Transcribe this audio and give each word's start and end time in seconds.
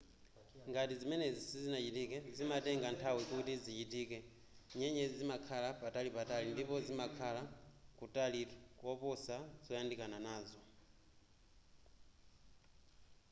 ngati 0.69 0.93
zimenezi 1.01 1.39
sizinachitike 1.49 2.17
zimatenga 2.37 2.87
nthawi 2.95 3.23
kuti 3.29 3.53
zichitike.nyenyezi 3.63 5.15
zimakhala 5.21 5.69
patalipatali 5.81 6.47
ndipo 6.53 6.75
zimakhala 6.87 7.41
kutalitu 7.97 8.55
koposa 8.81 9.35
zoyandikana 9.65 10.17
nazo 10.27 10.59